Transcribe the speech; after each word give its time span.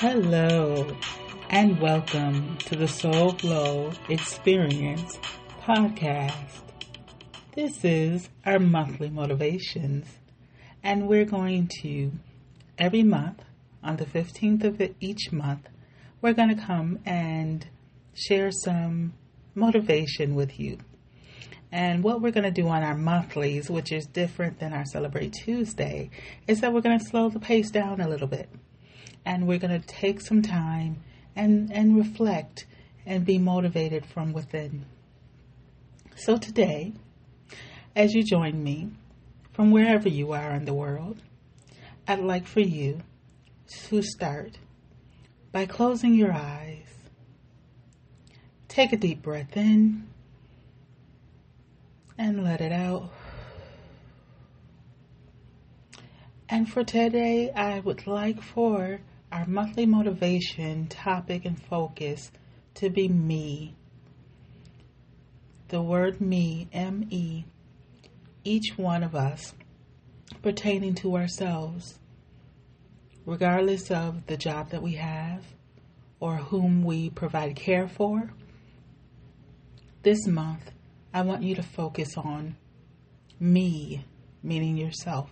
Hello, 0.00 0.96
and 1.50 1.78
welcome 1.78 2.56
to 2.56 2.74
the 2.74 2.88
Soul 2.88 3.32
Flow 3.34 3.92
Experience 4.08 5.18
podcast. 5.60 6.62
This 7.54 7.84
is 7.84 8.30
our 8.46 8.58
monthly 8.58 9.10
motivations, 9.10 10.06
and 10.82 11.06
we're 11.06 11.26
going 11.26 11.68
to, 11.82 12.12
every 12.78 13.02
month, 13.02 13.42
on 13.84 13.98
the 13.98 14.06
15th 14.06 14.64
of 14.64 14.80
each 15.00 15.32
month, 15.32 15.68
we're 16.22 16.32
going 16.32 16.56
to 16.56 16.62
come 16.62 17.00
and 17.04 17.66
share 18.14 18.50
some 18.50 19.12
motivation 19.54 20.34
with 20.34 20.58
you. 20.58 20.78
And 21.70 22.02
what 22.02 22.22
we're 22.22 22.32
going 22.32 22.44
to 22.44 22.50
do 22.50 22.68
on 22.68 22.82
our 22.82 22.96
monthlies, 22.96 23.68
which 23.68 23.92
is 23.92 24.06
different 24.06 24.60
than 24.60 24.72
our 24.72 24.86
Celebrate 24.86 25.34
Tuesday, 25.34 26.08
is 26.46 26.62
that 26.62 26.72
we're 26.72 26.80
going 26.80 26.98
to 26.98 27.04
slow 27.04 27.28
the 27.28 27.38
pace 27.38 27.70
down 27.70 28.00
a 28.00 28.08
little 28.08 28.28
bit. 28.28 28.48
And 29.24 29.46
we're 29.46 29.58
going 29.58 29.80
to 29.80 29.86
take 29.86 30.20
some 30.20 30.42
time 30.42 31.02
and, 31.36 31.72
and 31.72 31.96
reflect 31.96 32.66
and 33.06 33.24
be 33.24 33.38
motivated 33.38 34.06
from 34.06 34.32
within. 34.32 34.84
So 36.16 36.36
today, 36.36 36.92
as 37.96 38.12
you 38.14 38.22
join 38.22 38.62
me 38.62 38.90
from 39.52 39.70
wherever 39.70 40.08
you 40.08 40.32
are 40.32 40.52
in 40.52 40.64
the 40.64 40.74
world, 40.74 41.22
I'd 42.06 42.20
like 42.20 42.46
for 42.46 42.60
you 42.60 43.00
to 43.88 44.02
start 44.02 44.58
by 45.52 45.66
closing 45.66 46.14
your 46.14 46.32
eyes. 46.32 46.86
Take 48.68 48.92
a 48.92 48.96
deep 48.96 49.22
breath 49.22 49.56
in 49.56 50.06
and 52.18 52.44
let 52.44 52.60
it 52.60 52.72
out. 52.72 53.10
And 56.52 56.68
for 56.68 56.82
today, 56.82 57.52
I 57.52 57.78
would 57.78 58.08
like 58.08 58.42
for 58.42 59.00
our 59.30 59.46
monthly 59.46 59.86
motivation 59.86 60.88
topic 60.88 61.44
and 61.44 61.62
focus 61.62 62.32
to 62.74 62.90
be 62.90 63.06
me. 63.06 63.76
The 65.68 65.80
word 65.80 66.20
me, 66.20 66.68
M 66.72 67.06
E, 67.08 67.44
each 68.42 68.76
one 68.76 69.04
of 69.04 69.14
us 69.14 69.54
pertaining 70.42 70.96
to 70.96 71.16
ourselves, 71.16 72.00
regardless 73.24 73.92
of 73.92 74.26
the 74.26 74.36
job 74.36 74.70
that 74.70 74.82
we 74.82 74.94
have 74.94 75.44
or 76.18 76.34
whom 76.34 76.82
we 76.82 77.10
provide 77.10 77.54
care 77.54 77.86
for. 77.86 78.32
This 80.02 80.26
month, 80.26 80.72
I 81.14 81.22
want 81.22 81.44
you 81.44 81.54
to 81.54 81.62
focus 81.62 82.16
on 82.16 82.56
me, 83.38 84.04
meaning 84.42 84.76
yourself. 84.76 85.30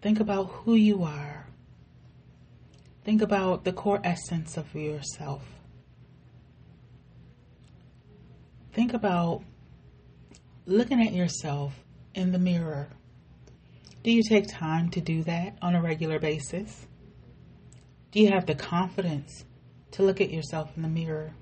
Think 0.00 0.20
about 0.20 0.44
who 0.44 0.74
you 0.74 1.02
are. 1.02 1.46
Think 3.04 3.22
about 3.22 3.64
the 3.64 3.72
core 3.72 4.00
essence 4.04 4.56
of 4.56 4.72
yourself. 4.74 5.42
Think 8.72 8.94
about 8.94 9.42
looking 10.66 11.00
at 11.00 11.12
yourself 11.12 11.72
in 12.14 12.32
the 12.32 12.38
mirror. 12.38 12.88
Do 14.02 14.12
you 14.12 14.22
take 14.22 14.46
time 14.46 14.90
to 14.90 15.00
do 15.00 15.24
that 15.24 15.58
on 15.60 15.74
a 15.74 15.82
regular 15.82 16.18
basis? 16.20 16.86
Do 18.12 18.20
you 18.20 18.30
have 18.30 18.46
the 18.46 18.54
confidence 18.54 19.44
to 19.92 20.02
look 20.02 20.20
at 20.20 20.30
yourself 20.30 20.70
in 20.76 20.82
the 20.82 20.88
mirror? 20.88 21.34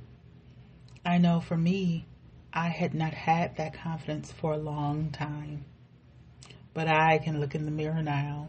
I 1.05 1.19
know 1.19 1.41
for 1.41 1.57
me, 1.57 2.07
I 2.53 2.69
had 2.69 2.95
not 2.95 3.13
had 3.13 3.57
that 3.57 3.75
confidence 3.75 4.33
for 4.33 4.53
a 4.53 4.59
long 4.59 5.11
time. 5.11 5.67
But 6.77 6.89
I 6.89 7.17
can 7.17 7.41
look 7.41 7.55
in 7.55 7.65
the 7.65 7.71
mirror 7.71 8.03
now. 8.03 8.49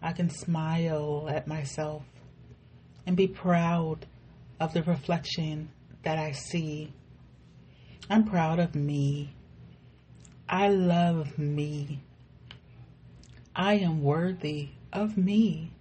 I 0.00 0.12
can 0.12 0.30
smile 0.30 1.26
at 1.28 1.48
myself 1.48 2.04
and 3.04 3.16
be 3.16 3.26
proud 3.26 4.06
of 4.60 4.72
the 4.74 4.84
reflection 4.84 5.70
that 6.04 6.18
I 6.18 6.30
see. 6.30 6.92
I'm 8.08 8.22
proud 8.22 8.60
of 8.60 8.76
me. 8.76 9.34
I 10.48 10.68
love 10.68 11.36
me. 11.36 11.98
I 13.56 13.74
am 13.74 14.04
worthy 14.04 14.68
of 14.92 15.16
me 15.16 15.72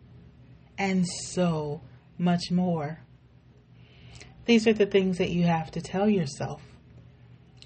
and 0.79 1.05
so 1.07 1.81
much 2.17 2.49
more. 2.49 3.01
These 4.45 4.65
are 4.65 4.73
the 4.73 4.87
things 4.87 5.19
that 5.19 5.29
you 5.29 5.43
have 5.43 5.69
to 5.73 5.81
tell 5.81 6.09
yourself 6.09 6.63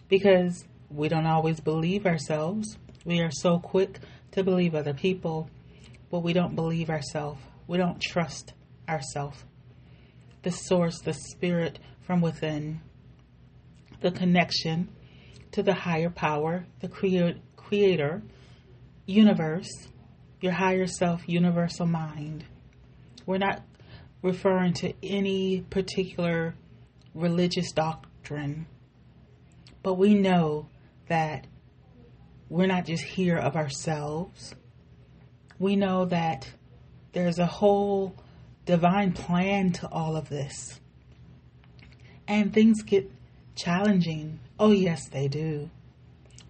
because 0.09 0.65
we 0.89 1.07
don't 1.07 1.25
always 1.25 1.61
believe 1.61 2.05
ourselves. 2.05 2.77
We 3.05 3.21
are 3.21 3.31
so 3.31 3.59
quick 3.59 3.99
to 4.31 4.43
believe 4.43 4.73
other 4.73 4.93
people, 4.95 5.49
but 6.09 6.19
we 6.19 6.33
don't 6.33 6.55
believe 6.55 6.89
ourselves. 6.89 7.39
We 7.67 7.77
don't 7.77 8.01
trust 8.01 8.53
ourselves. 8.89 9.45
The 10.41 10.51
source, 10.51 10.99
the 10.99 11.13
spirit 11.13 11.79
from 12.01 12.21
within, 12.21 12.81
the 14.01 14.11
connection 14.11 14.89
to 15.51 15.63
the 15.63 15.73
higher 15.73 16.09
power, 16.09 16.65
the 16.81 16.89
creator, 16.89 18.21
universe, 19.05 19.69
your 20.41 20.51
higher 20.51 20.87
self, 20.87 21.21
universal 21.27 21.85
mind. 21.85 22.45
We're 23.25 23.37
not 23.37 23.63
referring 24.21 24.73
to 24.73 24.93
any 25.03 25.61
particular 25.61 26.55
religious 27.13 27.71
doctrine. 27.71 28.65
But 29.83 29.95
we 29.95 30.15
know 30.15 30.67
that 31.07 31.47
we're 32.49 32.67
not 32.67 32.85
just 32.85 33.03
here 33.03 33.37
of 33.37 33.55
ourselves. 33.55 34.53
We 35.57 35.75
know 35.75 36.05
that 36.05 36.49
there's 37.13 37.39
a 37.39 37.45
whole 37.45 38.15
divine 38.65 39.13
plan 39.13 39.71
to 39.71 39.87
all 39.87 40.15
of 40.15 40.29
this. 40.29 40.79
And 42.27 42.53
things 42.53 42.81
get 42.83 43.11
challenging. 43.55 44.39
Oh, 44.59 44.71
yes, 44.71 45.07
they 45.07 45.27
do. 45.27 45.69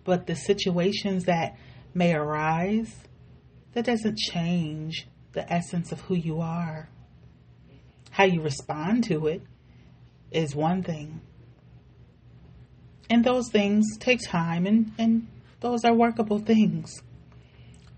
But 0.03 0.27
the 0.27 0.35
situations 0.35 1.25
that 1.25 1.57
may 1.93 2.13
arise, 2.13 2.93
that 3.73 3.85
doesn't 3.85 4.17
change 4.17 5.07
the 5.33 5.51
essence 5.51 5.91
of 5.91 6.01
who 6.01 6.15
you 6.15 6.41
are. 6.41 6.89
How 8.11 8.23
you 8.23 8.41
respond 8.41 9.03
to 9.05 9.27
it 9.27 9.41
is 10.31 10.55
one 10.55 10.83
thing. 10.83 11.21
And 13.09 13.23
those 13.23 13.49
things 13.49 13.97
take 13.99 14.19
time 14.27 14.65
and, 14.65 14.91
and 14.97 15.27
those 15.65 15.83
are 15.83 15.95
workable 15.95 16.37
things. 16.37 17.01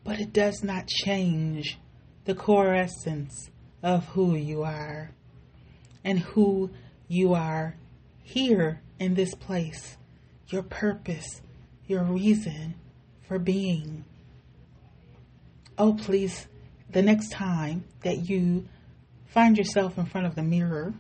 But 0.06 0.22
it 0.22 0.32
does 0.32 0.64
not 0.64 0.88
change 0.88 1.78
the 2.24 2.34
core 2.34 2.74
essence 2.74 3.50
of 3.84 4.06
who 4.06 4.36
you 4.36 4.64
are 4.64 5.12
and 6.02 6.20
who 6.20 6.70
you 7.10 7.34
are 7.34 7.76
here 8.24 8.82
in 9.00 9.16
this 9.16 9.36
place, 9.36 9.98
your 10.48 10.64
purpose, 10.64 11.42
your 11.88 12.04
reason 12.04 12.76
for 13.28 13.38
being. 13.38 14.06
Oh, 15.78 15.94
please, 15.94 16.48
the 16.90 17.02
next 17.02 17.34
time 17.34 17.84
that 18.02 18.30
you 18.30 18.66
find 19.26 19.58
yourself 19.58 19.98
in 19.98 20.06
front 20.06 20.26
of 20.26 20.36
the 20.36 20.42
mirror, 20.42 20.94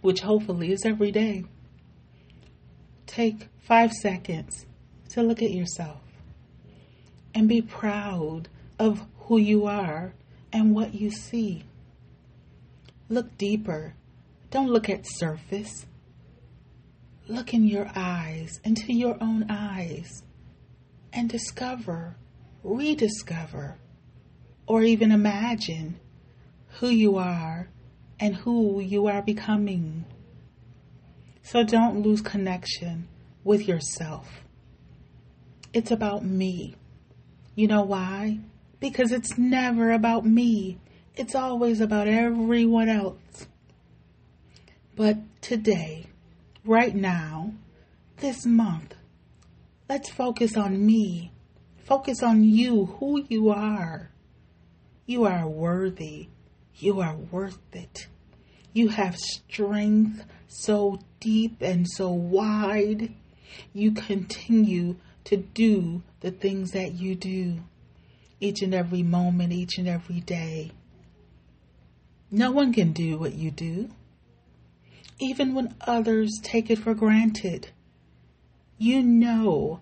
which 0.00 0.20
hopefully 0.20 0.70
is 0.70 0.84
every 0.86 1.10
day. 1.10 1.44
Take 3.04 3.48
five 3.58 3.90
seconds 3.90 4.64
to 5.12 5.22
look 5.22 5.42
at 5.42 5.50
yourself 5.50 6.00
and 7.34 7.48
be 7.48 7.60
proud 7.62 8.48
of 8.78 9.06
who 9.20 9.38
you 9.38 9.66
are 9.66 10.14
and 10.52 10.74
what 10.74 10.94
you 10.94 11.10
see. 11.10 11.64
Look 13.08 13.36
deeper. 13.36 13.94
Don't 14.50 14.70
look 14.70 14.88
at 14.88 15.06
surface. 15.06 15.86
Look 17.28 17.52
in 17.52 17.66
your 17.66 17.90
eyes, 17.94 18.58
into 18.64 18.92
your 18.92 19.16
own 19.20 19.46
eyes, 19.48 20.22
and 21.12 21.28
discover, 21.28 22.16
rediscover, 22.64 23.76
or 24.66 24.82
even 24.82 25.12
imagine 25.12 26.00
who 26.80 26.88
you 26.88 27.16
are 27.16 27.68
and 28.18 28.34
who 28.34 28.80
you 28.80 29.06
are 29.06 29.22
becoming. 29.22 30.04
So 31.42 31.64
don't 31.64 32.02
lose 32.02 32.22
connection 32.22 33.08
with 33.44 33.68
yourself. 33.68 34.41
It's 35.72 35.90
about 35.90 36.24
me. 36.24 36.74
You 37.54 37.66
know 37.66 37.82
why? 37.82 38.38
Because 38.80 39.12
it's 39.12 39.38
never 39.38 39.92
about 39.92 40.26
me. 40.26 40.78
It's 41.16 41.34
always 41.34 41.80
about 41.80 42.08
everyone 42.08 42.88
else. 42.88 43.46
But 44.96 45.18
today, 45.40 46.06
right 46.64 46.94
now, 46.94 47.52
this 48.18 48.44
month, 48.44 48.94
let's 49.88 50.10
focus 50.10 50.56
on 50.56 50.84
me. 50.84 51.32
Focus 51.84 52.22
on 52.22 52.44
you, 52.44 52.86
who 52.86 53.24
you 53.28 53.50
are. 53.50 54.10
You 55.06 55.24
are 55.24 55.48
worthy. 55.48 56.28
You 56.76 57.00
are 57.00 57.16
worth 57.16 57.58
it. 57.74 58.08
You 58.72 58.88
have 58.88 59.16
strength 59.16 60.24
so 60.48 60.98
deep 61.20 61.60
and 61.60 61.86
so 61.88 62.10
wide. 62.10 63.14
You 63.72 63.92
continue 63.92 64.96
to 65.24 65.36
do 65.36 66.02
the 66.20 66.30
things 66.30 66.72
that 66.72 66.92
you 66.92 67.14
do 67.14 67.58
each 68.40 68.62
and 68.62 68.74
every 68.74 69.02
moment, 69.02 69.52
each 69.52 69.78
and 69.78 69.88
every 69.88 70.20
day. 70.20 70.72
No 72.30 72.50
one 72.50 72.72
can 72.72 72.92
do 72.92 73.18
what 73.18 73.34
you 73.34 73.50
do. 73.50 73.90
Even 75.20 75.54
when 75.54 75.74
others 75.82 76.40
take 76.42 76.70
it 76.70 76.78
for 76.78 76.94
granted, 76.94 77.70
you 78.78 79.02
know 79.02 79.80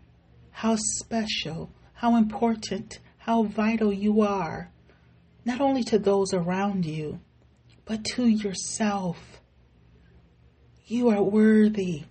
how 0.50 0.76
special, 0.76 1.70
how 1.94 2.16
important, 2.16 2.98
how 3.19 3.44
vital 3.44 3.92
you 3.92 4.20
are, 4.20 4.70
not 5.44 5.60
only 5.60 5.82
to 5.84 5.98
those 5.98 6.34
around 6.34 6.84
you, 6.84 7.20
but 7.87 8.04
to 8.04 8.26
yourself. 8.26 9.40
You 10.84 11.08
are 11.08 11.22
worthy 11.22 12.04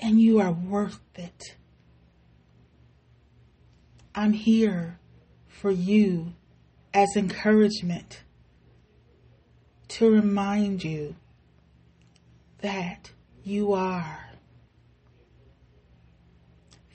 and 0.00 0.20
you 0.20 0.40
are 0.40 0.52
worth 0.52 0.98
it. 1.14 1.56
I'm 4.14 4.34
here 4.34 4.98
for 5.48 5.70
you 5.70 6.34
as 6.92 7.16
encouragement 7.16 8.22
to 9.88 10.10
remind 10.10 10.84
you 10.84 11.16
that 12.60 13.10
you 13.42 13.72
are. 13.72 14.28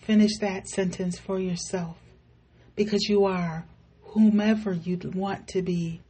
Finish 0.02 0.38
that 0.40 0.68
sentence 0.68 1.18
for 1.18 1.40
yourself 1.40 1.98
because 2.76 3.10
you 3.10 3.26
are 3.26 3.66
whomever 4.04 4.74
you 4.74 5.00
want 5.14 5.48
to 5.50 5.62
be, 5.62 6.02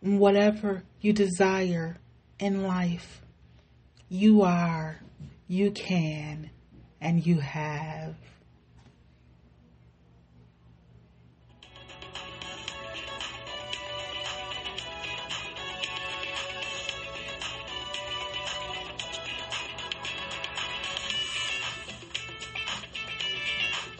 whatever 0.00 0.82
you 1.00 1.12
desire 1.12 1.98
in 2.38 2.62
life. 2.62 3.20
You 4.08 4.42
are, 4.42 5.00
you 5.48 5.70
can, 5.70 6.50
and 7.00 7.24
you 7.24 7.40
have. 7.40 8.14